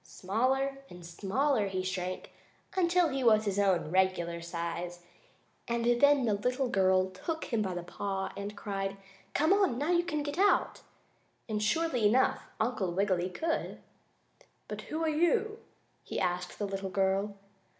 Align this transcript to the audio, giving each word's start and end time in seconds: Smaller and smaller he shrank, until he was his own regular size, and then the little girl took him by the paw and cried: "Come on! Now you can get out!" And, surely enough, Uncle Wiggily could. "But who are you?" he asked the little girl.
Smaller 0.03 0.79
and 0.89 1.05
smaller 1.05 1.67
he 1.67 1.83
shrank, 1.83 2.31
until 2.75 3.09
he 3.09 3.23
was 3.23 3.45
his 3.45 3.59
own 3.59 3.91
regular 3.91 4.41
size, 4.41 5.01
and 5.67 5.85
then 6.01 6.25
the 6.25 6.33
little 6.33 6.69
girl 6.69 7.11
took 7.11 7.53
him 7.53 7.61
by 7.61 7.75
the 7.75 7.83
paw 7.83 8.33
and 8.35 8.57
cried: 8.57 8.97
"Come 9.35 9.53
on! 9.53 9.77
Now 9.77 9.91
you 9.91 10.03
can 10.03 10.23
get 10.23 10.39
out!" 10.39 10.81
And, 11.47 11.61
surely 11.61 12.07
enough, 12.07 12.41
Uncle 12.59 12.91
Wiggily 12.91 13.29
could. 13.29 13.77
"But 14.67 14.81
who 14.89 15.03
are 15.03 15.07
you?" 15.07 15.59
he 16.03 16.19
asked 16.19 16.57
the 16.57 16.65
little 16.65 16.89
girl. 16.89 17.35